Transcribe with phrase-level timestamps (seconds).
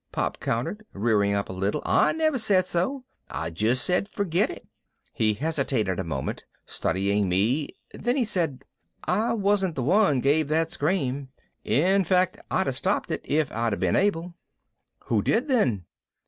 [0.11, 1.79] Pop countered, rearing up a little.
[1.85, 3.03] "I never said so.
[3.29, 4.67] I just said, 'Forget it.'"
[5.13, 7.75] He hesitated a moment, studying me.
[7.93, 8.63] Then he said,
[9.03, 11.29] "I wasn't the one gave that scream.
[11.63, 14.33] In fact, I'd have stopped it if I'd been able."
[15.05, 15.85] "Who did then?"